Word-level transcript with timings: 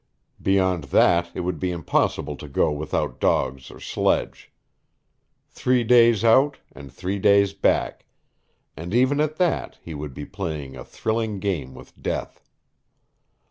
Beyond 0.41 0.85
that 0.85 1.29
it 1.35 1.41
would 1.41 1.59
be 1.59 1.69
impossible 1.69 2.35
to 2.37 2.47
go 2.47 2.71
without 2.71 3.19
dogs 3.19 3.69
or 3.69 3.79
sledge. 3.79 4.51
Three 5.47 5.83
days 5.83 6.23
out, 6.23 6.57
and 6.71 6.91
three 6.91 7.19
days 7.19 7.53
back 7.53 8.07
and 8.75 8.95
even 8.95 9.19
at 9.21 9.35
that 9.35 9.77
he 9.79 9.93
would 9.93 10.15
be 10.15 10.25
playing 10.25 10.75
a 10.75 10.83
thrilling 10.83 11.37
game 11.37 11.75
with 11.75 12.01
death. 12.01 12.41